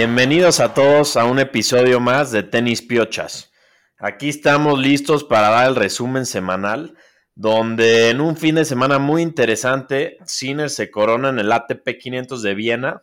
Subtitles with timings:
[0.00, 3.50] Bienvenidos a todos a un episodio más de Tenis Piochas.
[3.98, 6.96] Aquí estamos listos para dar el resumen semanal,
[7.34, 12.42] donde en un fin de semana muy interesante, Sinner se corona en el ATP 500
[12.42, 13.02] de Viena,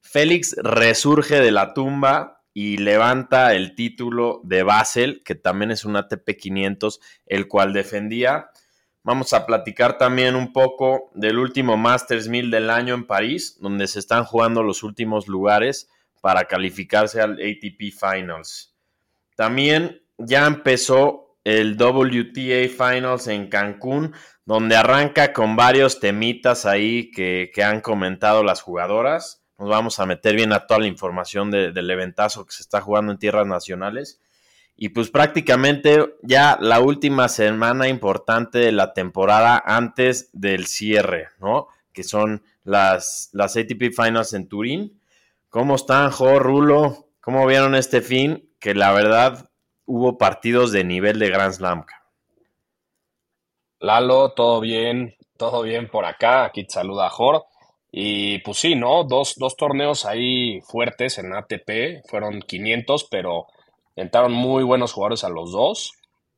[0.00, 5.96] Félix resurge de la tumba y levanta el título de Basel, que también es un
[5.96, 8.50] ATP 500, el cual defendía.
[9.02, 13.88] Vamos a platicar también un poco del último Masters 1000 del año en París, donde
[13.88, 15.88] se están jugando los últimos lugares
[16.20, 18.74] para calificarse al ATP Finals.
[19.36, 27.50] También ya empezó el WTA Finals en Cancún, donde arranca con varios temitas ahí que,
[27.64, 29.42] han comentado las jugadoras.
[29.58, 33.12] Nos vamos a meter bien a toda la información del eventazo que se está jugando
[33.12, 34.20] en tierras nacionales.
[34.76, 41.66] Y pues prácticamente ya la última semana importante de la temporada antes del cierre, ¿no?
[41.92, 44.97] Que son las, las ATP Finals en Turín.
[45.50, 47.06] ¿Cómo están, Jo, Rulo?
[47.22, 48.50] ¿Cómo vieron este fin?
[48.60, 49.48] Que la verdad
[49.86, 51.86] hubo partidos de nivel de Grand Slam.
[53.80, 56.44] Lalo, todo bien, todo bien por acá.
[56.44, 57.46] Aquí te saluda Jor.
[57.90, 59.04] Y pues sí, ¿no?
[59.04, 62.06] Dos, dos torneos ahí fuertes en ATP.
[62.10, 63.46] Fueron 500, pero
[63.96, 65.94] entraron muy buenos jugadores a los dos.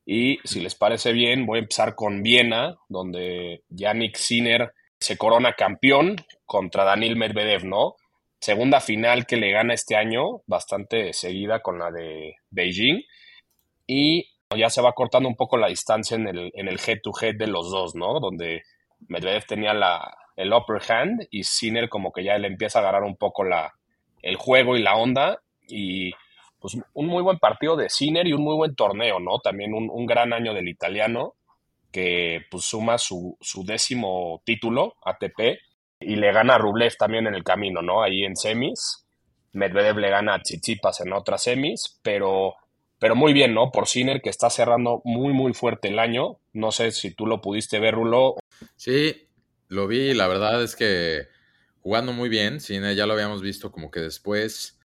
[0.06, 5.54] Y si les parece bien, voy a empezar con Viena, donde Yannick Sinner se corona
[5.54, 6.14] campeón
[6.46, 7.96] contra Daniel Medvedev, ¿no?
[8.40, 13.02] Segunda final que le gana este año, bastante seguida con la de Beijing.
[13.86, 17.46] Y ya se va cortando un poco la distancia en el, en el head-to-head de
[17.46, 18.18] los dos, ¿no?
[18.18, 18.62] Donde
[19.08, 23.02] Medvedev tenía la, el upper hand y Sinner como que ya le empieza a agarrar
[23.02, 23.74] un poco la,
[24.22, 25.40] el juego y la onda.
[25.68, 26.12] Y
[26.58, 29.38] pues un muy buen partido de Sinner y un muy buen torneo, ¿no?
[29.40, 31.34] También un, un gran año del italiano
[31.92, 35.58] que pues suma su, su décimo título ATP
[36.00, 38.02] y le gana Rublev también en el camino, ¿no?
[38.02, 39.06] Ahí en semis.
[39.52, 42.54] Medvedev le gana a Tsitsipas en otras semis, pero,
[42.98, 43.70] pero muy bien, ¿no?
[43.70, 46.38] Por Sinner, que está cerrando muy, muy fuerte el año.
[46.52, 48.36] No sé si tú lo pudiste ver, Rulo.
[48.76, 49.28] Sí,
[49.68, 50.14] lo vi.
[50.14, 51.28] La verdad es que
[51.80, 52.60] jugando muy bien.
[52.60, 54.80] Sinner ya lo habíamos visto como que después,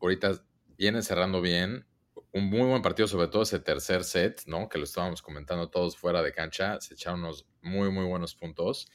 [0.00, 0.42] ahorita
[0.76, 1.86] viene cerrando bien.
[2.32, 4.68] Un muy buen partido, sobre todo ese tercer set, ¿no?
[4.68, 6.80] Que lo estábamos comentando todos fuera de cancha.
[6.80, 8.88] Se echaron unos muy, muy buenos puntos.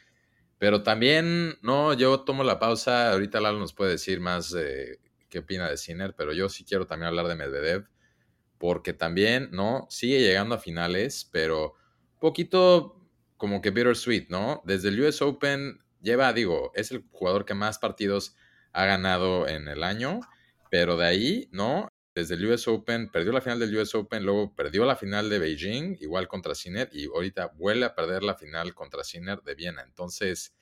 [0.58, 3.12] Pero también, no, yo tomo la pausa.
[3.12, 5.00] Ahorita Lalo nos puede decir más de
[5.30, 7.90] qué opina de Sinner, pero yo sí quiero también hablar de Medvedev,
[8.58, 9.88] porque también, ¿no?
[9.90, 11.76] Sigue llegando a finales, pero
[12.20, 13.02] poquito
[13.38, 14.62] como que bittersweet, ¿no?
[14.66, 18.36] Desde el US Open lleva, digo, es el jugador que más partidos
[18.72, 20.22] ha ganado en el año,
[20.70, 21.90] pero de ahí, ¿no?
[22.16, 25.38] Desde el US Open, perdió la final del US Open, luego perdió la final de
[25.38, 29.84] Beijing, igual contra Sinner, y ahorita vuelve a perder la final contra Sinner de Viena.
[29.84, 30.56] Entonces,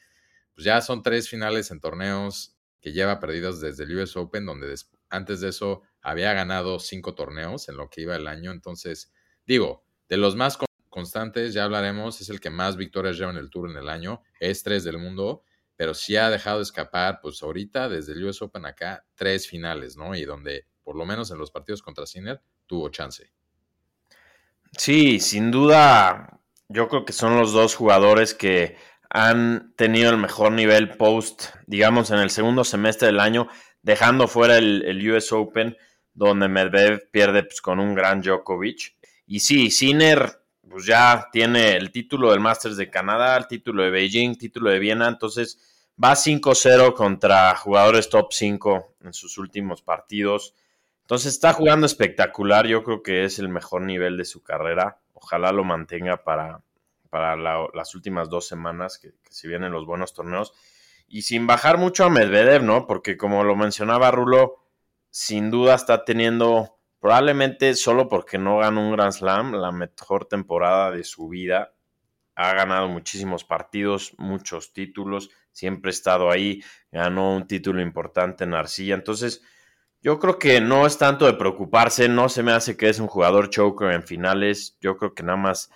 [0.56, 4.74] pues ya son tres finales en torneos que lleva perdidos desde el US Open, donde
[5.10, 8.52] antes de eso había ganado cinco torneos en lo que iba el año.
[8.52, 9.14] Entonces,
[9.46, 10.58] digo, de los más
[10.90, 14.24] constantes, ya hablaremos, es el que más victorias lleva en el Tour en el año,
[14.40, 15.44] es tres del mundo,
[15.76, 20.16] pero sí ha dejado escapar, pues ahorita desde el US Open acá, tres finales, ¿no?
[20.16, 23.32] Y donde por lo menos en los partidos contra Sinner, tuvo chance.
[24.78, 28.76] Sí, sin duda, yo creo que son los dos jugadores que
[29.10, 33.48] han tenido el mejor nivel post, digamos, en el segundo semestre del año,
[33.84, 35.78] dejando fuera el, US Open,
[36.14, 38.96] donde Medvedev pierde pues, con un gran Djokovic.
[39.28, 43.92] Y sí, Sinner pues ya tiene el título del Masters de Canadá, el título de
[43.92, 45.60] Beijing, título de Viena, entonces
[46.04, 50.56] va 5-0 contra jugadores top 5 en sus últimos partidos.
[51.04, 55.02] Entonces está jugando espectacular, yo creo que es el mejor nivel de su carrera.
[55.14, 56.62] Ojalá lo mantenga para,
[57.10, 60.54] para las últimas dos semanas, que, que si vienen los buenos torneos.
[61.08, 62.88] Y sin bajar mucho a Medvedev, ¿no?
[62.88, 64.64] Porque como lo mencionaba Rulo,
[65.10, 70.90] sin duda está teniendo, probablemente solo porque no ganó un Grand Slam, la mejor temporada
[70.90, 71.76] de su vida.
[72.34, 78.56] Ha ganado muchísimos partidos, muchos títulos, siempre ha estado ahí, ganó un título importante en
[78.56, 78.96] Arcilla.
[78.96, 79.44] Entonces,
[80.04, 83.08] yo creo que no es tanto de preocuparse, no se me hace que es un
[83.08, 85.72] jugador choker en finales, yo creo que nada más,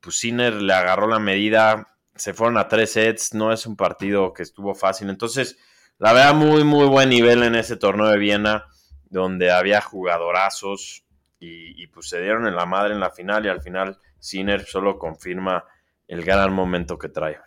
[0.00, 4.32] pues Sinner le agarró la medida, se fueron a tres sets, no es un partido
[4.32, 5.58] que estuvo fácil, entonces
[5.98, 8.64] la verdad muy muy buen nivel en ese torneo de Viena,
[9.04, 11.04] donde había jugadorazos
[11.38, 14.64] y, y pues se dieron en la madre en la final y al final Sinner
[14.64, 15.64] solo confirma
[16.08, 17.38] el gran momento que trae.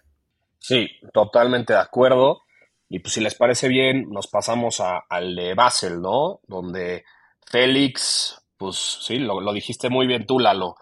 [0.60, 2.44] Sí, totalmente de acuerdo.
[2.90, 6.40] Y pues si les parece bien, nos pasamos al de Basel, ¿no?
[6.48, 7.06] Donde
[7.46, 10.76] Félix, pues sí, lo, lo, dijiste muy bien tú, Lalo.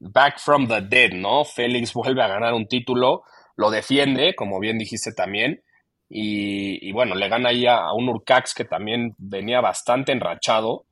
[0.00, 1.44] Back from the dead, ¿no?
[1.44, 3.22] Félix vuelve a ganar un título,
[3.56, 5.62] lo defiende, como bien dijiste también,
[6.08, 10.86] Y, bueno, le gana ahí a, un Urcax que también venía bastante enrachado,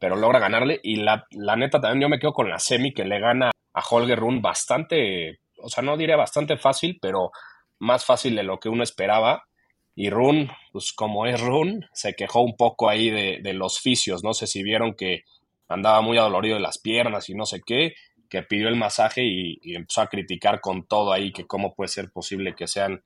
[0.00, 0.80] pero logra ganarle.
[0.82, 3.82] Y la, la, neta, también yo me quedo con la semi que le gana a
[3.88, 7.30] Holger Run bastante, o sea, no diré bastante fácil, pero
[7.78, 9.44] más fácil de lo que uno esperaba.
[9.94, 14.24] Y Run, pues como es Run, se quejó un poco ahí de, de los fisios.
[14.24, 15.24] No sé si vieron que
[15.68, 17.94] andaba muy adolorido de las piernas y no sé qué,
[18.30, 22.10] que pidió el masaje y, empezó a criticar con todo ahí que cómo puede ser
[22.10, 23.02] posible que sean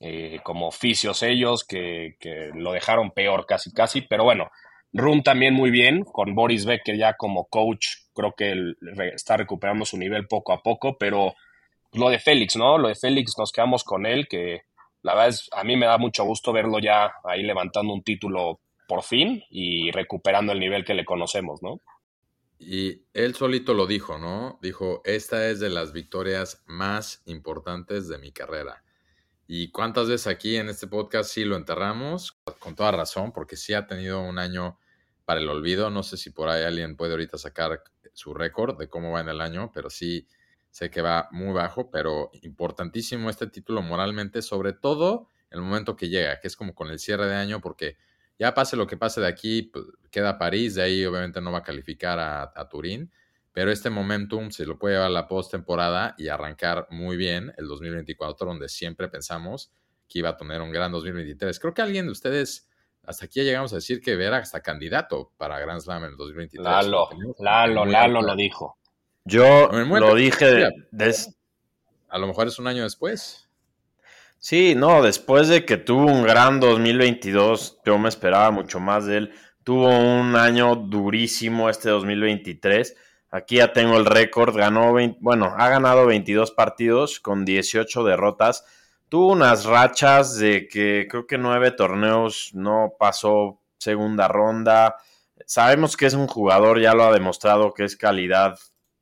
[0.00, 2.16] eh, como oficios ellos, que,
[2.54, 4.50] lo dejaron peor casi casi, pero bueno,
[4.92, 8.76] Run también muy bien, con Boris Becker ya como coach, creo que él
[9.14, 11.34] está recuperando su nivel poco a poco, pero
[11.92, 12.78] lo de Félix, ¿no?
[12.78, 14.62] Lo de Félix nos quedamos con él, que
[15.06, 18.60] la verdad es, a mí me da mucho gusto verlo ya ahí levantando un título
[18.88, 21.80] por fin y recuperando el nivel que le conocemos, ¿no?
[22.58, 24.58] Y él solito lo dijo, ¿no?
[24.62, 28.82] Dijo, esta es de las victorias más importantes de mi carrera.
[29.46, 33.74] Y cuántas veces aquí en este podcast sí lo enterramos, con toda razón, porque sí
[33.74, 34.80] ha tenido un año
[35.24, 35.88] para el olvido.
[35.88, 37.80] No sé si por ahí alguien puede ahorita sacar
[38.12, 40.26] su récord de cómo va en el año, pero sí
[40.76, 46.10] sé que va muy bajo, pero importantísimo este título moralmente, sobre todo el momento que
[46.10, 47.96] llega, que es como con el cierre de año, porque
[48.38, 51.58] ya pase lo que pase de aquí, pues, queda París, de ahí obviamente no va
[51.58, 53.10] a calificar a, Turín,
[53.52, 57.68] pero este momentum se lo puede llevar a la postemporada y arrancar muy bien el
[57.68, 59.72] 2024, donde siempre pensamos
[60.06, 61.58] que iba a tener un gran 2023.
[61.58, 62.68] Creo que alguien de ustedes,
[63.02, 66.62] hasta aquí llegamos a decir que era hasta candidato para Grand Slam en el 2023.
[66.62, 67.08] Lalo,
[67.38, 68.76] Lalo, Lalo lo dijo.
[69.26, 70.68] Yo lo dije.
[72.08, 73.48] A lo mejor es un año después.
[74.38, 79.16] Sí, no, después de que tuvo un gran 2022, yo me esperaba mucho más de
[79.16, 79.32] él.
[79.64, 82.96] Tuvo un año durísimo este 2023.
[83.32, 88.64] Aquí ya tengo el récord, ganó bueno, ha ganado 22 partidos con 18 derrotas.
[89.08, 94.96] Tuvo unas rachas de que creo que nueve torneos no pasó segunda ronda.
[95.44, 98.58] Sabemos que es un jugador, ya lo ha demostrado que es calidad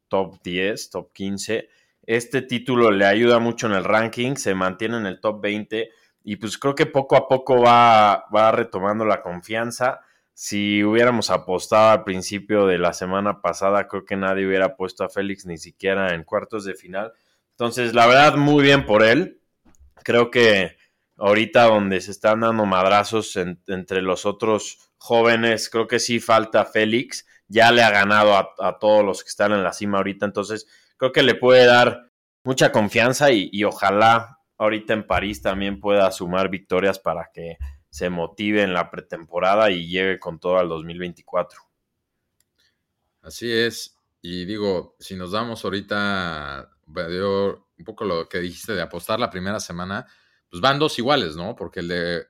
[0.09, 1.69] top 10, top 15
[2.07, 5.91] este título le ayuda mucho en el ranking, se mantiene en el top 20
[6.23, 10.01] y pues creo que poco a poco va, va retomando la confianza.
[10.33, 15.09] Si hubiéramos apostado al principio de la semana pasada, creo que nadie hubiera puesto a
[15.09, 17.13] Félix ni siquiera en cuartos de final.
[17.53, 19.41] Entonces, la verdad, muy bien por él.
[20.03, 20.77] Creo que
[21.17, 27.27] ahorita donde se están dando madrazos entre los otros jóvenes, creo que sí falta Félix.
[27.49, 30.27] Ya le ha ganado a, todos los que están en la cima ahorita.
[30.27, 32.11] Entonces, creo que le puede dar
[32.43, 37.59] mucha confianza y, ojalá ahorita en París también pueda sumar victorias para que
[37.91, 41.61] se motive en la pretemporada y llegue con todo al 2024.
[43.23, 43.97] Así es.
[44.21, 49.61] Y digo, si nos damos ahorita, un poco lo que dijiste de apostar la primera
[49.61, 50.07] semana,
[50.49, 51.57] pues van dos iguales, ¿no?
[51.57, 52.27] Porque el de,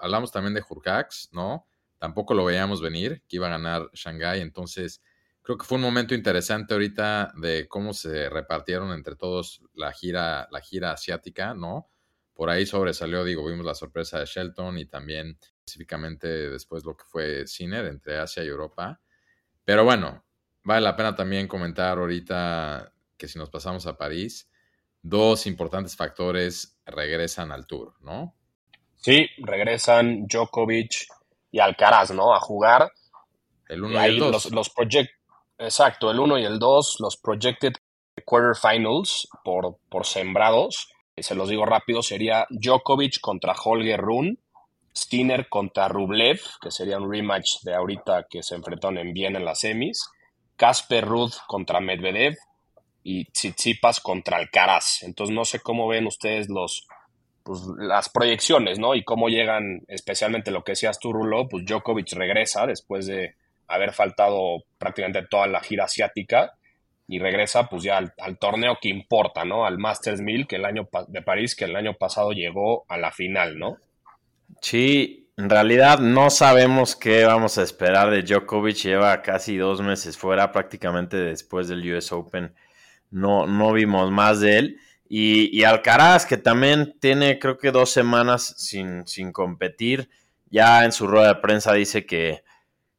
[0.00, 1.66] hablamos también de Jurcax, ¿no?
[1.98, 5.02] Tampoco lo veíamos venir, que iba a ganar Shanghai, entonces
[5.42, 10.48] creo que fue un momento interesante ahorita de cómo se repartieron entre todos la gira,
[10.50, 11.88] la gira asiática, ¿no?
[12.34, 17.04] Por ahí sobresalió, digo, vimos la sorpresa de Shelton y también específicamente después lo que
[17.06, 19.00] fue Ciner entre Asia y Europa.
[19.64, 20.24] Pero bueno,
[20.62, 24.50] vale la pena también comentar ahorita que si nos pasamos a París,
[25.00, 28.36] dos importantes factores regresan al tour, ¿no?
[28.96, 31.06] Sí, regresan Djokovic
[31.50, 32.34] y Alcaraz, ¿no?
[32.34, 32.92] A jugar.
[33.68, 34.50] El uno y, el dos.
[34.50, 34.70] Los, los,
[35.58, 37.72] Exacto, el 1 y el 2, los projected
[38.24, 40.92] quarterfinals por, por sembrados.
[41.16, 44.38] Se los digo rápido, sería Djokovic contra Holger Run,
[44.94, 49.46] Stinner contra Rublev, que sería un rematch de ahorita que se enfrentaron en Viena en
[49.46, 50.10] las semis,
[50.56, 52.34] Casper Ruth contra Medvedev
[53.02, 55.02] y Tsitsipas contra Alcaraz.
[55.04, 56.86] Entonces no sé cómo ven ustedes los,
[57.46, 58.96] pues, las proyecciones, ¿no?
[58.96, 63.36] Y cómo llegan, especialmente lo que decías tú, Rulo, pues Djokovic regresa después de
[63.68, 66.54] haber faltado prácticamente toda la gira asiática
[67.06, 69.64] y regresa pues ya al, torneo que importa, ¿no?
[69.64, 73.12] Al Masters 1000 que el año de París que el año pasado llegó a la
[73.12, 73.76] final, ¿no?
[74.60, 80.18] Sí, en realidad no sabemos qué vamos a esperar de Djokovic, lleva casi dos meses
[80.18, 82.52] fuera prácticamente después del US Open,
[83.12, 84.80] no, no vimos más de él.
[85.08, 90.10] Y, y Alcaraz, que también tiene creo que dos semanas sin, sin competir,
[90.50, 92.42] ya en su rueda de prensa dice que,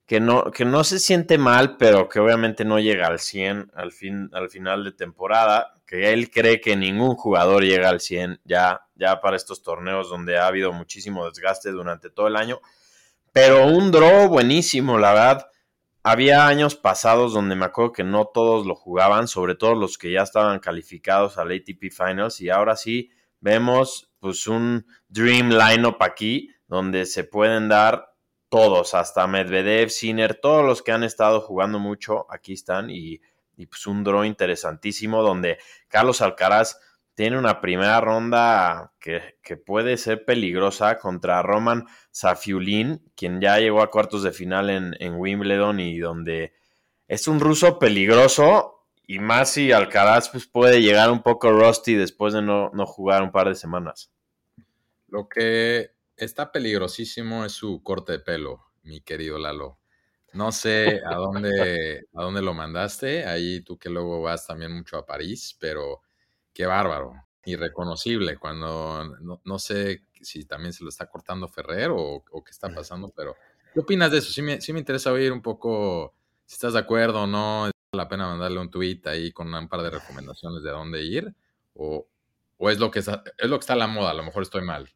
[0.05, 3.91] que no, que no se siente mal, pero que obviamente no llega al 100 al,
[3.91, 8.87] fin, al final de temporada, que él cree que ningún jugador llega al 100 ya,
[8.95, 12.61] ya para estos torneos donde ha habido muchísimo desgaste durante todo el año.
[13.33, 15.47] Pero un draw buenísimo, la verdad.
[16.09, 20.09] Había años pasados donde me acuerdo que no todos lo jugaban, sobre todo los que
[20.09, 23.11] ya estaban calificados al ATP Finals, y ahora sí
[23.41, 28.13] vemos pues un dream lineup aquí donde se pueden dar
[28.47, 33.19] todos, hasta Medvedev, Sinner, todos los que han estado jugando mucho, aquí están y,
[33.69, 35.57] pues un draw interesantísimo donde
[35.89, 36.79] Carlos Alcaraz
[37.17, 39.33] tiene una primera ronda que,
[39.65, 45.15] puede ser peligrosa contra Roman Safiulin, quien ya llegó a cuartos de final en, en
[45.15, 46.53] Wimbledon y donde
[47.07, 52.35] es un ruso peligroso y más si Alcaraz pues, puede llegar un poco rusty después
[52.35, 54.11] de no, no jugar un par de semanas.
[55.07, 59.79] Lo que está peligrosísimo es su corte de pelo, mi querido Lalo.
[60.33, 64.97] No sé a dónde, a dónde lo mandaste, ahí tú que luego vas también mucho
[64.97, 66.03] a París, pero
[66.57, 67.13] qué bárbaro,
[67.45, 69.03] irreconocible, cuando
[69.43, 73.35] no, sé si también se lo está cortando Ferrer o, qué está pasando, pero
[73.75, 74.31] ¿qué opinas de eso?
[74.31, 76.15] Sí me, sí me interesa oír un poco
[76.47, 79.83] si estás de acuerdo o no, la pena mandarle un tweet ahí con un par
[79.83, 81.35] de recomendaciones de dónde ir?
[81.75, 82.07] ¿O,
[82.61, 84.09] es, lo que es lo que está a la moda?
[84.09, 84.89] A lo mejor estoy mal.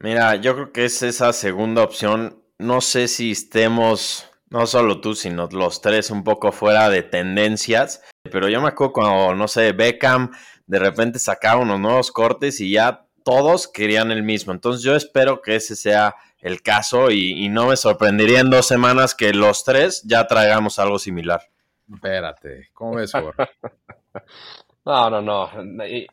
[0.00, 2.42] Mira, yo creo que es esa segunda opción.
[2.58, 8.02] No sé si estemos, no solo tú, sino los tres un poco fuera de tendencias.
[8.34, 10.32] Pero yo me acuerdo cuando, no sé, Beckham
[10.66, 14.52] de repente sacaba unos nuevos cortes y ya todos querían el mismo.
[14.52, 19.14] Entonces yo espero que ese sea el caso y, no me sorprendería en dos semanas
[19.14, 21.42] que los tres ya traigamos algo similar.
[21.88, 23.12] Espérate, ¿cómo ves,
[24.84, 25.48] No, no, no.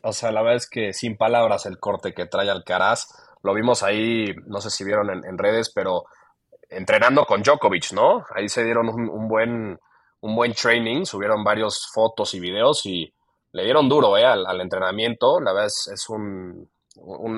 [0.02, 3.08] O sea, la verdad es que sin palabras el corte que trae Alcaraz
[3.42, 6.04] lo vimos ahí, no sé si vieron en, redes, pero
[6.70, 8.24] entrenando con Djokovic, ¿no?
[8.32, 9.80] Ahí se dieron un, buen,
[10.22, 13.12] un buen training, subieron varios fotos y videos y
[13.52, 14.24] le dieron duro ¿eh?
[14.24, 15.40] al, entrenamiento.
[15.40, 16.68] La verdad es, un,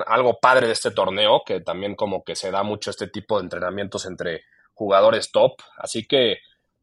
[0.07, 3.43] algo padre de este torneo, que también como que se da mucho este tipo de
[3.43, 5.53] entrenamientos entre jugadores top.
[5.77, 6.37] Así que,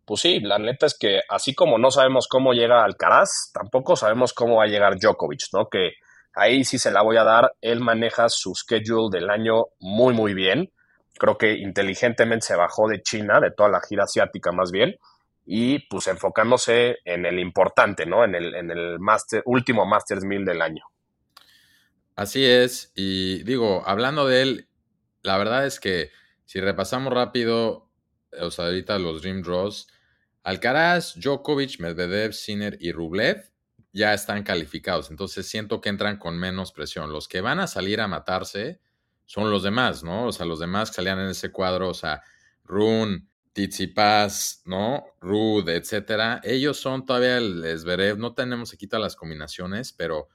[0.04, 4.32] pues sí, la neta es que así como no sabemos cómo llega Alcaraz, tampoco sabemos
[4.32, 5.68] cómo va a llegar Djokovic, ¿no?
[5.68, 5.94] Que
[6.34, 7.52] Ahí sí se la voy a dar.
[7.60, 10.70] Él maneja su schedule del año muy, muy bien.
[11.18, 14.96] Creo que inteligentemente se bajó de China, de toda la gira asiática más bien,
[15.44, 18.24] y pues enfocándose en el importante, ¿no?
[18.24, 20.84] En el, en el master, último Masters 1000 del año.
[22.14, 24.68] Así es, y digo, hablando de él,
[25.22, 26.10] la verdad es que
[26.44, 27.88] si repasamos rápido,
[28.38, 29.88] o sea, ahorita los Dream Draws,
[30.42, 33.52] Alcaraz, Djokovic, Medvedev, Sinner y Rublev
[33.92, 35.10] ya están calificados.
[35.10, 37.12] Entonces siento que entran con menos presión.
[37.12, 38.80] Los que van a salir a matarse
[39.26, 40.26] son los demás, ¿no?
[40.26, 42.22] O sea, los demás que salían en ese cuadro, o sea,
[42.64, 45.04] Rune, Tsitsipas, ¿no?
[45.20, 46.40] Rude, etcétera.
[46.42, 48.18] Ellos son todavía el Zverev.
[48.18, 50.28] No tenemos aquí todas las combinaciones, pero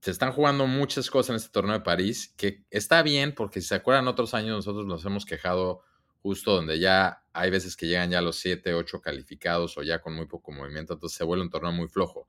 [0.00, 3.68] se están jugando muchas cosas en este torneo de París, que está bien, porque si
[3.68, 5.82] se acuerdan otros años, nosotros nos hemos quejado
[6.22, 10.14] justo donde ya hay veces que llegan ya los 7, 8 calificados o ya con
[10.14, 12.28] muy poco movimiento, entonces se vuelve un torneo muy flojo.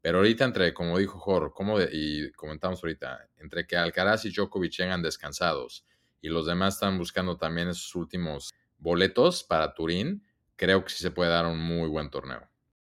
[0.00, 4.72] Pero ahorita entre, como dijo Jorge, como y comentamos ahorita, entre que Alcaraz y Djokovic
[4.78, 5.84] llegan descansados
[6.20, 10.24] y los demás están buscando también esos últimos boletos para Turín,
[10.56, 12.42] creo que sí se puede dar un muy buen torneo.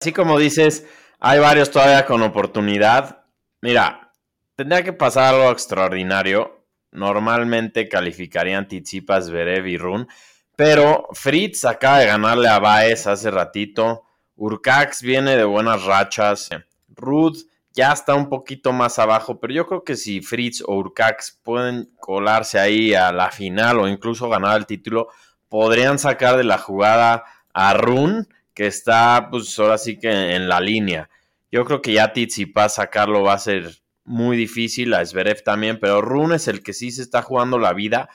[0.00, 0.87] Así como dices,
[1.18, 3.25] hay varios todavía con oportunidad.
[3.60, 4.12] Mira,
[4.56, 6.64] tendría que pasar algo extraordinario.
[6.92, 10.08] Normalmente calificarían Tizipas, Berev y Run,
[10.56, 14.04] pero Fritz acaba de ganarle a Baez hace ratito.
[14.37, 16.49] Urcax viene de buenas rachas.
[16.88, 21.38] Ruth ya está un poquito más abajo, pero yo creo que si Fritz o Urcax
[21.42, 25.08] pueden colarse ahí a la final o incluso ganar el título,
[25.50, 30.61] podrían sacar de la jugada a Run, que está pues ahora sí que en la
[30.61, 31.11] línea.
[31.52, 36.00] Yo creo que ya Tsitsipas sacarlo va a ser muy difícil, a Zverev también, pero
[36.00, 38.09] Run es el que sí se está jugando la vida.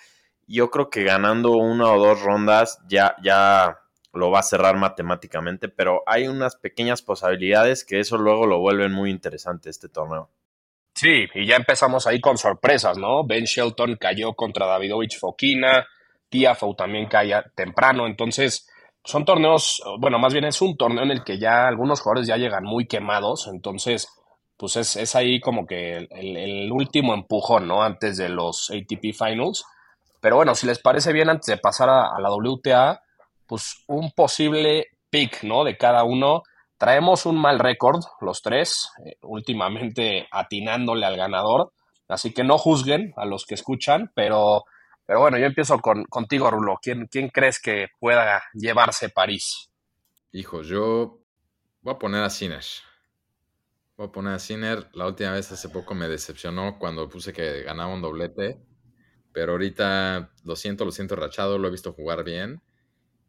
[0.47, 3.79] Yo creo que ganando una o dos rondas ya, ya
[4.13, 8.93] lo va a cerrar matemáticamente, pero hay unas pequeñas posibilidades que eso luego lo vuelven
[8.93, 10.29] muy interesante este torneo.
[10.93, 13.25] Sí, y ya empezamos ahí con sorpresas, ¿no?
[13.25, 15.85] Ben Shelton cayó contra Davidovich Fokina,
[16.39, 18.67] Tiafoe también caía temprano, entonces
[19.03, 22.37] son torneos, bueno, más bien es un torneo en el que ya algunos jugadores ya
[22.37, 24.07] llegan muy quemados, entonces
[24.57, 27.83] pues es, ahí como que el, último empujón, ¿no?
[27.83, 29.65] Antes de los ATP Finals.
[30.21, 33.01] Pero bueno, si les parece bien, antes de pasar a la WTA,
[33.45, 35.63] pues un posible pick, ¿no?
[35.63, 36.43] De cada uno.
[36.77, 41.71] Traemos un mal récord, los tres, eh, últimamente atinándole al ganador.
[42.07, 44.65] Así que no juzguen a los que escuchan, pero,
[45.05, 46.77] pero bueno, yo empiezo con, contigo, Rulo.
[46.81, 49.69] ¿Quién, ¿Quién crees que pueda llevarse París?
[50.31, 51.21] Hijo, yo
[51.81, 52.63] voy a poner a Sinner.
[53.97, 54.89] Voy a poner a Sinner.
[54.93, 58.59] La última vez hace poco me decepcionó cuando puse que ganaba un doblete.
[59.31, 62.61] Pero ahorita lo siento, lo siento rachado, lo he visto jugar bien.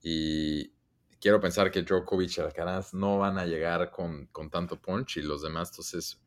[0.02, 0.72] Y
[1.20, 5.42] quiero pensar que Djokovic y Alcaraz no van a llegar con, tanto punch y los
[5.42, 5.70] demás.
[5.70, 6.20] Entonces,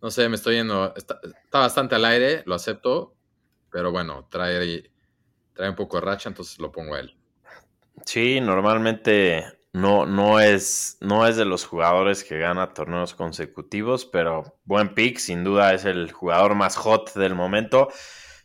[0.00, 1.20] no sé, me estoy yendo, está,
[1.52, 3.14] bastante al aire, lo acepto,
[3.70, 4.90] pero bueno, trae,
[5.54, 7.16] trae un poco de racha, entonces lo pongo a él.
[8.04, 14.58] Sí, normalmente no, no, es, no es de los jugadores que gana torneos consecutivos, pero
[14.64, 17.88] buen pick, sin duda es el jugador más hot del momento.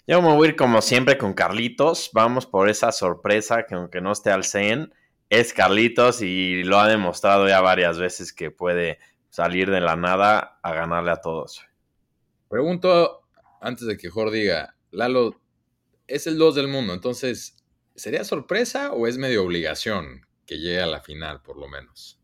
[0.08, 4.02] Yo me voy a ir como siempre con Carlitos, vamos por esa sorpresa que aunque
[4.02, 4.94] no esté al 100,
[5.30, 10.60] es Carlitos y lo ha demostrado ya varias veces que puede salir de la nada
[10.62, 11.66] a ganarle a todos.
[12.50, 13.24] Pregunto
[13.62, 15.40] antes de que Jorge diga, Lalo,
[16.08, 17.64] es el 2 del mundo, entonces,
[17.96, 22.20] ¿sería sorpresa o es medio obligación que llegue a la final, por lo menos?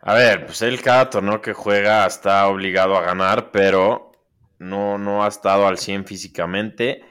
[0.00, 4.10] A ver, pues él cada torneo que juega está obligado a ganar, pero
[4.58, 7.04] no, no ha estado al 100 físicamente.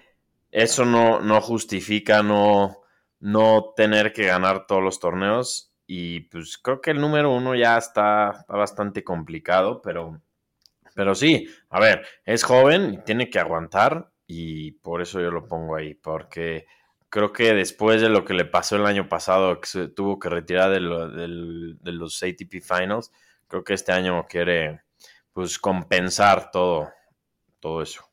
[0.51, 2.81] Eso no, no justifica no,
[3.22, 5.74] no tener que ganar todos los torneos.
[5.88, 10.22] Y pues creo que el número uno ya está, bastante complicado, pero,
[10.93, 15.45] pero sí, a ver, es joven y tiene que aguantar y por eso yo lo
[15.45, 16.65] pongo ahí, porque
[17.09, 20.29] creo que después de lo que le pasó el año pasado, que se tuvo que
[20.29, 23.11] retirar de, de los ATP Finals,
[23.50, 24.83] creo que este año quiere
[25.33, 26.89] pues compensar todo,
[27.59, 28.03] todo eso.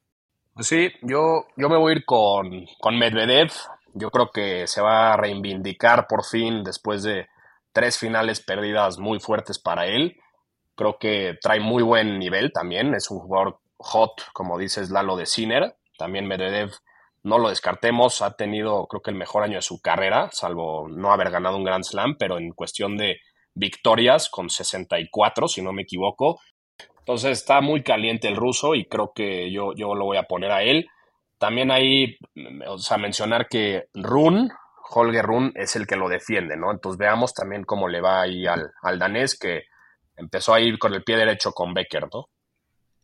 [0.58, 3.52] Sí, yo, yo me voy a ir con, con Medvedev.
[3.94, 7.28] Yo creo que se va a reivindicar por fin después de
[7.72, 10.16] tres finales perdidas muy fuertes para él.
[10.75, 12.92] Creo que trae muy buen nivel también.
[12.94, 15.77] Es un jugador hot, como dices, Lalo de Sinner.
[15.99, 16.71] También Medvedev,
[17.25, 21.12] no lo descartemos, ha tenido creo que el mejor año de su carrera, salvo no
[21.12, 23.19] haber ganado un Grand Slam, pero en cuestión de
[23.55, 26.40] victorias con 64, si no me equivoco.
[27.00, 30.52] Entonces está muy caliente el ruso y creo que yo, yo lo voy a poner
[30.52, 30.87] a él.
[31.38, 32.17] También ahí,
[32.67, 34.50] o sea, mencionar que Run,
[34.90, 36.71] Holger Run es el que lo defiende, ¿no?
[36.71, 39.65] Entonces veamos también cómo le va ahí al, al danés que
[40.17, 42.28] empezó a ir con el pie derecho con Becker, ¿no?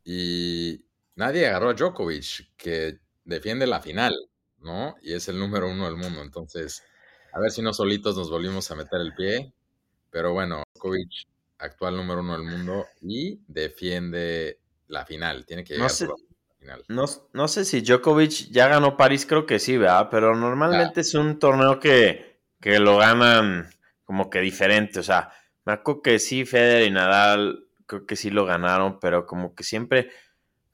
[0.05, 0.85] Y
[1.17, 4.15] nadie agarró a Djokovic, que defiende la final,
[4.59, 4.97] ¿no?
[5.03, 6.23] Y es el número uno del mundo.
[6.23, 6.83] Entonces,
[7.33, 9.53] a ver si no solitos nos volvimos a meter el pie.
[10.11, 11.27] Pero bueno, Djokovic,
[11.59, 15.45] actual número uno del mundo, y defiende la final.
[15.45, 15.91] Tiene que llegar
[16.89, 20.09] no, sé si Djokovic ya ganó París, creo que sí, ¿verdad?
[20.11, 23.69] Pero normalmente es un torneo que, que, lo ganan
[24.05, 25.01] como que diferente.
[25.01, 25.31] O sea,
[25.65, 29.65] me acuerdo que sí, Federer y Nadal, creo que sí lo ganaron, pero como que
[29.65, 30.11] siempre,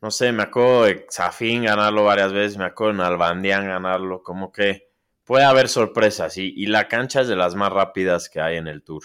[0.00, 4.52] no sé, me acuerdo de Zafín ganarlo varias veces, me acuerdo de Albandián ganarlo, como
[4.52, 4.90] que
[5.24, 8.66] puede haber sorpresas y, y la cancha es de las más rápidas que hay en
[8.66, 9.02] el tour.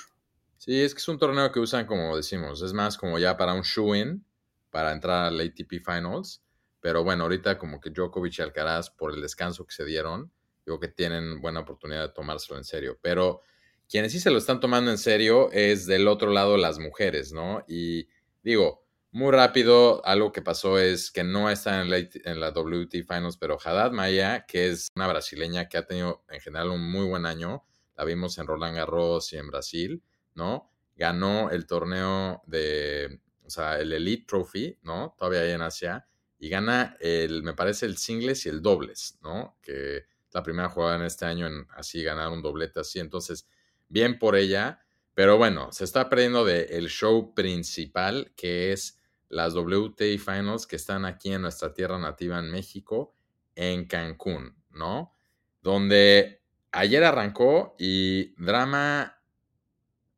[0.58, 3.54] Sí, es que es un torneo que usan como decimos, es más como ya para
[3.54, 4.26] un shoe-in,
[4.70, 6.42] para entrar al ATP Finals
[6.86, 10.32] pero bueno, ahorita como que Djokovic y Alcaraz, por el descanso que se dieron,
[10.64, 13.00] digo que tienen buena oportunidad de tomárselo en serio.
[13.02, 13.42] Pero
[13.90, 17.66] quienes sí se lo están tomando en serio es del otro lado las mujeres, ¿no?
[17.68, 18.08] Y
[18.44, 18.85] digo,
[19.16, 23.38] muy rápido, algo que pasó es que no está en la, en la WT Finals,
[23.38, 27.26] pero Haddad Maya, que es una brasileña que ha tenido en general un muy buen
[27.26, 27.64] año,
[27.96, 30.70] la vimos en Roland Garros y en Brasil, ¿no?
[30.98, 35.16] Ganó el torneo de, o sea, el Elite Trophy, ¿no?
[35.18, 36.06] Todavía ahí en Asia
[36.38, 39.58] y gana el, me parece, el singles y el dobles, ¿no?
[39.62, 43.00] Que es la primera jugada en este año en así ganar un doblete así.
[43.00, 43.48] Entonces,
[43.88, 44.82] bien por ella.
[45.14, 50.76] Pero bueno, se está perdiendo del el show principal, que es las WTA Finals que
[50.76, 53.16] están aquí en nuestra tierra nativa en México,
[53.56, 55.16] en Cancún, ¿no?
[55.62, 59.22] Donde ayer arrancó y drama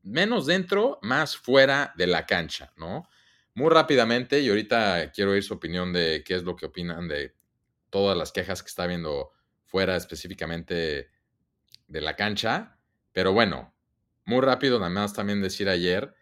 [0.04, 3.08] menos dentro, más fuera de la cancha, ¿no?
[3.58, 7.34] muy rápidamente, y ahorita quiero oír su opinión de qué es lo que opinan de
[7.90, 9.32] todas las quejas que está viendo
[9.66, 11.10] fuera específicamente
[11.88, 12.78] de la cancha.
[13.14, 13.74] Pero bueno,
[14.26, 16.14] muy rápido, nada más también decir ayer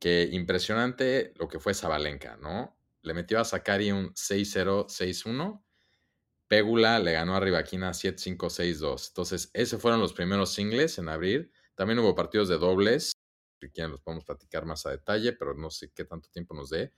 [0.00, 2.76] que impresionante lo que fue Zabalenka, ¿no?
[3.02, 5.62] Le metió a Sakari un 6-0, 6-1.
[6.48, 9.08] Pégula le ganó a Rivaquina 7-5, 6-2.
[9.08, 11.52] Entonces, esos fueron los primeros singles en abril.
[11.76, 13.12] También hubo partidos de dobles
[13.60, 16.70] si quieren los podemos platicar más a detalle, pero no sé qué tanto tiempo nos
[16.70, 16.92] dé.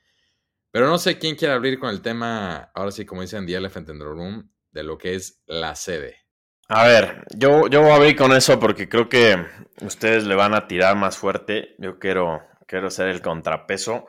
[0.71, 3.91] Pero no sé quién quiere abrir con el tema, ahora sí, como dicen, The Elephant
[3.91, 6.17] in the Room, de lo que es la sede.
[6.69, 9.37] A ver, yo, yo voy a abrir con eso porque creo que
[9.83, 11.75] ustedes le van a tirar más fuerte.
[11.79, 14.07] Yo quiero, quiero ser el contrapeso.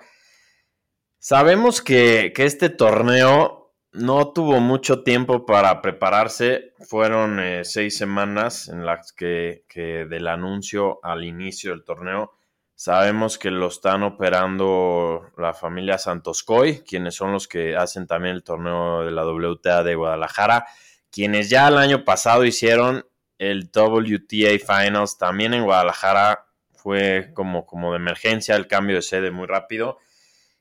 [1.19, 6.73] Sabemos que, que este torneo no tuvo mucho tiempo para prepararse.
[6.87, 12.33] Fueron eh, seis semanas en las que, que del anuncio al inicio del torneo
[12.75, 18.43] Sabemos que lo están operando la familia Santoscoy, quienes son los que hacen también el
[18.43, 20.65] torneo de la WTA de Guadalajara,
[21.11, 23.05] quienes ya el año pasado hicieron
[23.37, 26.47] el WTA Finals también en Guadalajara.
[26.83, 29.99] Fue como, como de emergencia el cambio de sede muy rápido.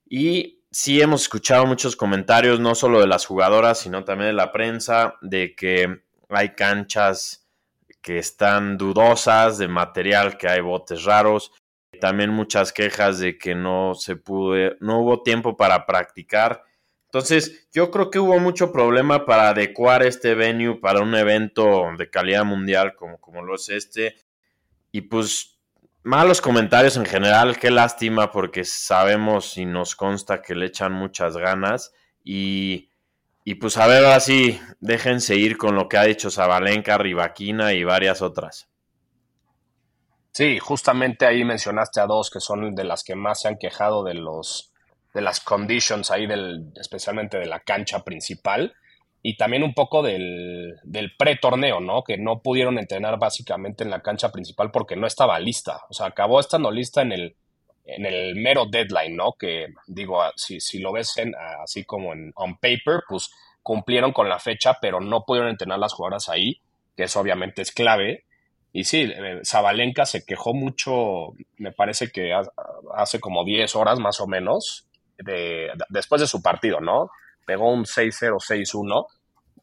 [0.08, 4.52] Y sí hemos escuchado muchos comentarios, no solo de las jugadoras, sino también de la
[4.52, 7.48] prensa, de que hay canchas
[8.00, 11.52] que están dudosas de material, que hay botes raros.
[12.00, 16.62] También muchas quejas de que no se pudo, no hubo tiempo para practicar.
[17.06, 22.08] Entonces, yo creo que hubo mucho problema para adecuar este venue para un evento de
[22.08, 24.16] calidad mundial como, como lo es este.
[24.92, 25.51] Y pues,
[26.02, 31.36] malos comentarios en general, qué lástima porque sabemos y nos consta que le echan muchas
[31.36, 31.92] ganas.
[32.24, 32.90] Y,
[33.44, 37.72] y pues a ver, ahora sí, déjense ir con lo que ha dicho Zabalenka, Rivaquina
[37.72, 38.68] y varias otras.
[40.32, 44.02] Sí, justamente ahí mencionaste a dos que son de las que más se han quejado
[44.02, 44.70] de los
[45.12, 48.74] de las conditions ahí del, especialmente de la cancha principal
[49.22, 52.02] y también un poco del, del pre-torneo, ¿no?
[52.02, 55.82] Que no pudieron entrenar básicamente en la cancha principal porque no estaba lista.
[55.88, 57.36] O sea, acabó estando lista en el,
[57.84, 59.34] en el mero deadline, ¿no?
[59.34, 63.30] Que digo, si, si lo ves en, así como en on paper, pues
[63.62, 66.60] cumplieron con la fecha, pero no pudieron entrenar las jugadoras ahí,
[66.96, 68.24] que eso obviamente es clave.
[68.72, 72.32] Y sí, eh, Zabalenka se quejó mucho, me parece que
[72.96, 77.08] hace como 10 horas más o menos, de, después de su partido, ¿0
[77.46, 79.06] Pegó un 6-0, 6-1,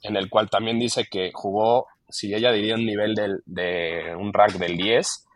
[0.03, 3.15] en el cual también dice que jugó, si ella diría un nivel
[3.45, 5.27] de un rank del 10,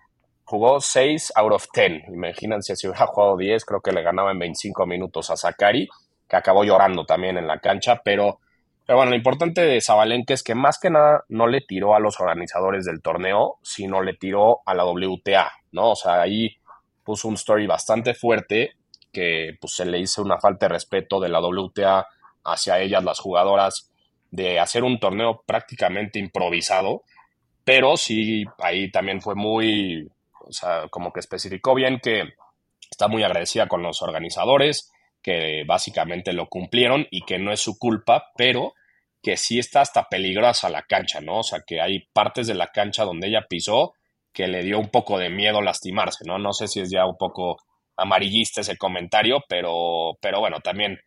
[0.45, 2.10] jugó 6 out of 10.
[2.10, 5.88] Imagínense si hubiera jugado 10, creo que le ganaba en 25 minutos a Sakari,
[6.27, 8.39] que acabó llorando también en la cancha, pero
[8.86, 11.99] pero bueno, lo importante de Zabalenka es que más que nada no le tiró a
[11.99, 15.91] los organizadores del torneo, sino le tiró a la WTA, ¿no?
[15.91, 16.58] O sea, ahí
[17.03, 18.73] puso un story bastante fuerte
[19.13, 22.06] que pues se le hizo una falta de respeto de la WTA
[22.43, 23.91] hacia ellas, las jugadoras,
[24.32, 27.03] de hacer un torneo prácticamente improvisado,
[27.63, 30.10] pero sí, ahí también fue muy,
[30.41, 32.34] o sea, como que especificó bien que
[32.89, 37.77] está muy agradecida con los organizadores, que básicamente lo cumplieron y que no es su
[37.77, 38.73] culpa, pero
[39.21, 41.39] que sí está hasta peligrosa la cancha, ¿no?
[41.39, 43.93] O sea, que hay partes de la cancha donde ella pisó
[44.34, 46.39] que le dio un poco de miedo lastimarse, ¿no?
[46.39, 47.58] No sé si es ya un poco
[47.95, 50.99] amarillista ese comentario, pero, pero bueno, también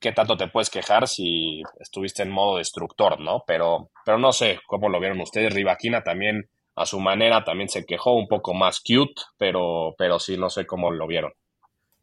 [0.00, 3.44] qué tanto te puedes quejar si estuviste en modo destructor, ¿no?
[3.46, 5.52] Pero, pero no sé cómo lo vieron ustedes.
[5.52, 10.36] Rivaquina también, a su manera, también se quejó un poco más cute, pero, pero sí,
[10.36, 11.32] no sé cómo lo vieron.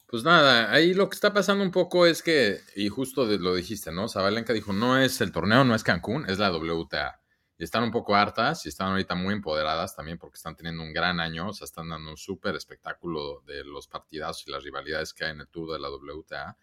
[0.05, 3.91] Pues nada, ahí lo que está pasando un poco es que, y justo lo dijiste,
[3.91, 4.07] ¿no?
[4.07, 7.19] Zabalenka dijo, no es el torneo, no es Cancún, es la WTA.
[7.57, 10.93] Y están un poco hartas y están ahorita muy empoderadas también porque están teniendo un
[10.93, 15.13] gran año, o sea, están dando un súper espectáculo de los partidazos y las rivalidades
[15.13, 16.55] que hay en el tour de la WTA.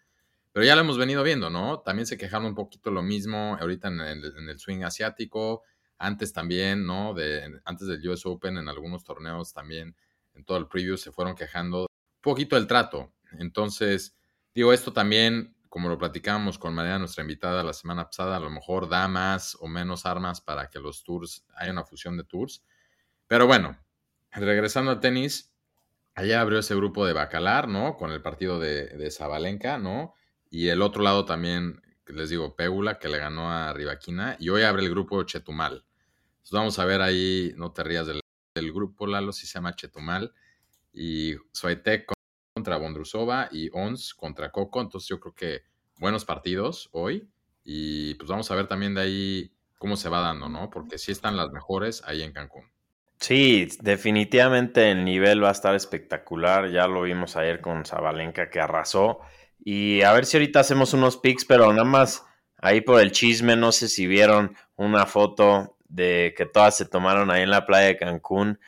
[0.55, 1.81] Pero ya lo hemos venido viendo, ¿no?
[1.81, 5.63] También se quejaron un poquito lo mismo ahorita en el, swing asiático,
[5.97, 7.13] antes también, ¿no?
[7.13, 9.97] De, antes del US Open, en algunos torneos también,
[10.33, 13.11] en todo el preview se fueron quejando un poquito el trato.
[13.37, 14.15] Entonces,
[14.53, 18.49] digo, esto también, como lo platicamos con María, nuestra invitada la semana pasada, a lo
[18.49, 22.63] mejor da más o menos armas para que los tours, haya una fusión de tours.
[23.27, 23.77] Pero bueno,
[24.31, 25.53] regresando al tenis,
[26.13, 27.97] allá abrió ese grupo de Bacalar, ¿no?
[27.97, 30.15] Con el partido de, de ¿no?
[30.55, 34.37] Y el otro lado también, les digo, Péula, que le ganó a Rivaquina.
[34.39, 35.83] Y hoy abre el grupo Chetumal.
[36.35, 38.21] Entonces vamos a ver ahí, no te rías del,
[38.71, 40.33] grupo, Lalo, si se llama Chetumal.
[40.93, 42.09] Y Suaytec
[42.53, 44.79] contra Bondrusova y Ons contra Coco.
[44.79, 45.63] Entonces yo creo que
[45.99, 47.27] buenos partidos hoy.
[47.65, 50.69] Y pues vamos a ver también de ahí cómo se va dando, ¿no?
[50.69, 52.63] Porque sí están las mejores ahí en Cancún.
[53.19, 56.71] Sí, definitivamente el nivel va a estar espectacular.
[56.71, 59.19] Ya lo vimos ayer con Zabalenka que arrasó.
[59.67, 62.23] Y a ver si ahorita hacemos unos pics, pero nada más
[62.59, 67.31] ahí por el chisme, no sé si vieron una foto de que todas se tomaron
[67.31, 68.59] ahí en la playa de Cancún.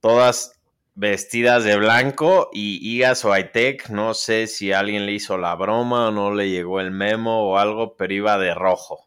[0.00, 0.58] Todas
[0.94, 6.10] vestidas de blanco y Iga Swiatek, no sé si alguien le hizo la broma o
[6.12, 9.06] no le llegó el memo o algo, pero iba de rojo.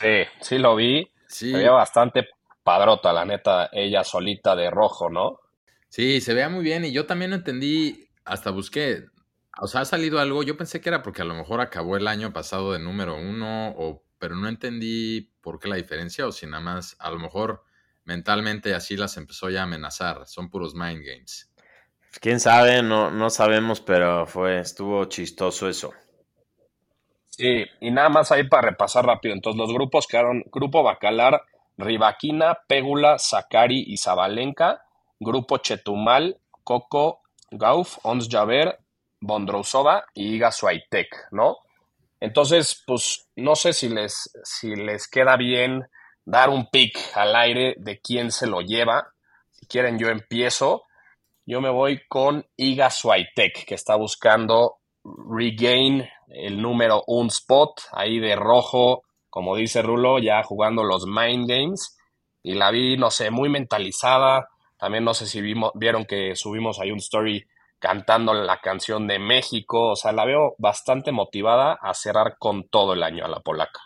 [0.00, 1.10] Sí, sí lo vi.
[1.28, 1.50] Sí.
[1.50, 2.28] Se veía bastante
[2.62, 5.40] padrota, la neta, ella solita de rojo, ¿no?
[5.90, 9.04] Sí, se veía muy bien y yo también entendí, hasta busqué,
[9.58, 12.08] o sea, ha salido algo, yo pensé que era porque a lo mejor acabó el
[12.08, 16.46] año pasado de número uno, o, pero no entendí por qué la diferencia o si
[16.46, 17.62] nada más, a lo mejor
[18.04, 20.26] mentalmente así las empezó ya a amenazar.
[20.26, 21.50] Son puros mind games.
[22.20, 25.92] Quién sabe, no, no sabemos, pero fue, estuvo chistoso eso.
[27.28, 29.34] Sí, y nada más ahí para repasar rápido.
[29.34, 31.42] Entonces, los grupos quedaron: Grupo Bacalar,
[31.76, 34.82] Rivaquina, Pégula, Sakari y Zabalenka.
[35.20, 38.78] Grupo Chetumal, Coco, Gauf, Ons Javer,
[39.26, 41.58] Bondrousova y Iga Swiatek, ¿no?
[42.20, 45.86] Entonces, pues no sé si les, si les queda bien
[46.24, 49.12] dar un pick al aire de quién se lo lleva.
[49.52, 50.84] Si quieren, yo empiezo.
[51.44, 58.18] Yo me voy con Iga Swiatek, que está buscando regain el número un spot ahí
[58.18, 61.96] de rojo, como dice Rulo, ya jugando los Mind Games.
[62.42, 64.48] Y la vi, no sé, muy mentalizada.
[64.78, 65.40] También no sé si
[65.74, 67.44] vieron que subimos ahí un story
[67.78, 69.90] cantando la canción de México.
[69.90, 73.80] O sea, la veo bastante motivada a cerrar con todo el año a la polaca.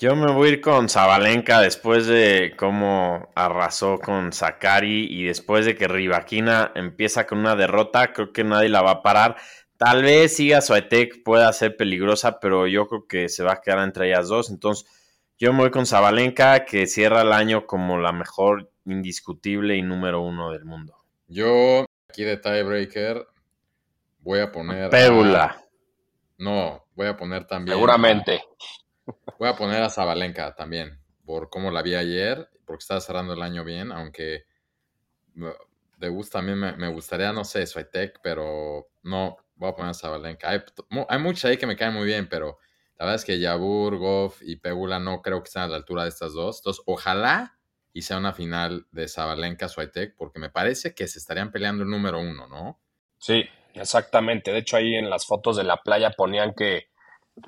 [0.00, 5.66] Yo me voy a ir con Zabalenka después de cómo arrasó con Sakari y después
[5.66, 9.36] de que Rivaquina empieza con una derrota, creo que nadie la va a parar.
[9.76, 13.80] Tal vez siga Suetec pueda ser peligrosa, pero yo creo que se va a quedar
[13.80, 14.50] entre ellas dos.
[14.50, 14.88] Entonces,
[15.36, 20.20] yo me voy con Zabalenka, que cierra el año como la mejor indiscutible y número
[20.20, 20.96] uno del mundo.
[21.26, 23.26] Yo, aquí de tiebreaker,
[24.20, 24.90] voy a poner.
[24.90, 25.62] Pégula.
[26.38, 27.76] No, voy a poner también.
[27.76, 28.42] Seguramente.
[29.38, 33.40] Voy a poner a Zabalenka también, por cómo la vi ayer, porque estaba cerrando el
[33.40, 34.44] año bien, aunque
[35.96, 40.50] de gusto también me, gustaría, no sé, Swiatek, pero no, voy a poner a Zabalenka.
[40.50, 40.60] Hay,
[41.08, 42.58] hay muchos ahí que me caen muy bien, pero
[42.98, 46.02] la verdad es que Yabur, Goff y Pegula no creo que estén a la altura
[46.02, 46.58] de estas dos.
[46.58, 47.57] Entonces, ojalá
[47.98, 51.90] y sea una final de Zabalenka Swiatek, porque me parece que se estarían peleando el
[51.90, 52.78] número uno, ¿no?
[53.18, 53.42] Sí,
[53.74, 54.52] exactamente.
[54.52, 56.90] De hecho, ahí en las fotos de la playa ponían que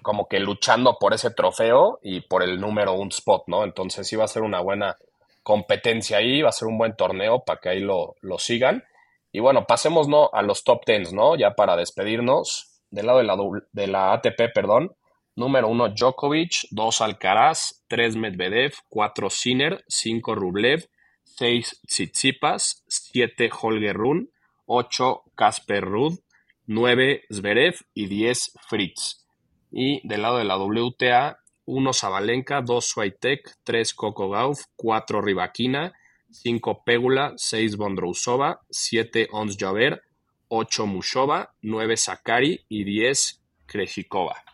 [0.03, 3.63] como que luchando por ese trofeo y por el número un spot, ¿no?
[3.63, 4.97] Entonces va a ser una buena
[5.45, 8.83] competencia ahí, va a ser un buen torneo para que ahí lo, sigan.
[9.31, 10.31] Y bueno, pasemos ¿no?
[10.33, 11.37] a los top tens, ¿no?
[11.37, 12.83] Ya para despedirnos.
[12.91, 13.37] Del lado de la,
[13.71, 14.97] de la ATP, perdón.
[15.37, 16.69] Número uno, Djokovic.
[16.71, 17.85] Dos, Alcaraz.
[17.89, 18.75] Tres, Medvedev.
[18.89, 19.85] Cuatro, Sinner.
[19.89, 20.89] Cinco, Rublev.
[21.25, 22.85] Seis, Tsitsipas.
[22.89, 24.31] Siete, Holger Run.
[24.67, 26.19] Ocho, Casper Rudd.
[26.67, 27.77] Nueve, Zverev.
[27.95, 29.27] Y diez, Fritz.
[29.71, 35.93] Y del lado de la WTA, 1 Zabalenka, 2 Swiatek, 3 Coco Gauff, 4 Rivaquina,
[36.31, 40.03] 5 Pegula, 6 Bondrousova, 7 Ons Javer,
[40.49, 44.50] 8 Mushova, 9 Sakari y 10 Krejikova.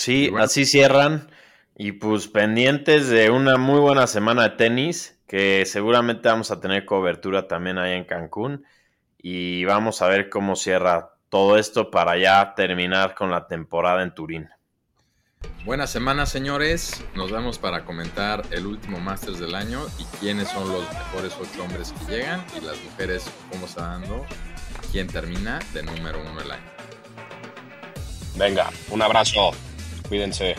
[0.00, 1.28] Sí, así cierran.
[1.76, 6.86] Y pues pendientes de una muy buena semana de tenis, que seguramente vamos a tener
[6.86, 8.64] cobertura también ahí en Cancún.
[9.18, 14.14] Y vamos a ver cómo cierra todo esto para ya terminar con la temporada en
[14.14, 14.48] Turín.
[15.66, 17.04] Buena semana, señores.
[17.14, 21.62] Nos vemos para comentar el último Masters del año y quiénes son los mejores ocho
[21.62, 24.24] hombres que llegan y las mujeres, cómo está dando,
[24.92, 26.70] quién termina de número uno del año.
[28.38, 29.50] Venga, un abrazo.
[30.10, 30.56] Cuídense.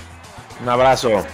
[0.61, 1.25] Un abrazo.